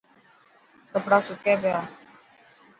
[0.91, 1.79] ڪپڙا سڪي پيا.